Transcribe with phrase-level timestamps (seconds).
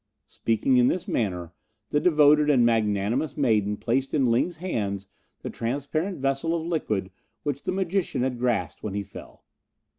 [0.25, 1.53] Speaking in this manner
[1.91, 5.05] the devoted and magnanimous maiden placed in Ling's hands
[5.43, 7.11] the transparent vessel of liquid
[7.43, 9.43] which the magician had grasped when he fell.